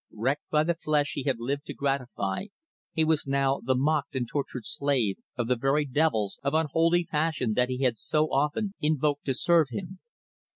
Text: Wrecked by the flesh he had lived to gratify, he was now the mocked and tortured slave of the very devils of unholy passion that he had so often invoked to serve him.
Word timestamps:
Wrecked 0.11 0.49
by 0.49 0.63
the 0.63 0.73
flesh 0.73 1.11
he 1.13 1.21
had 1.25 1.39
lived 1.39 1.63
to 1.67 1.75
gratify, 1.75 2.45
he 2.91 3.05
was 3.05 3.27
now 3.27 3.59
the 3.63 3.75
mocked 3.75 4.15
and 4.15 4.27
tortured 4.27 4.65
slave 4.65 5.17
of 5.35 5.47
the 5.47 5.55
very 5.55 5.85
devils 5.85 6.39
of 6.41 6.55
unholy 6.55 7.05
passion 7.05 7.53
that 7.53 7.69
he 7.69 7.83
had 7.83 7.99
so 7.99 8.25
often 8.33 8.73
invoked 8.79 9.25
to 9.25 9.35
serve 9.35 9.67
him. 9.69 9.99